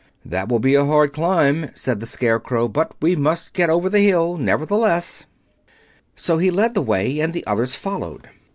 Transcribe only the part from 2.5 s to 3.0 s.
"but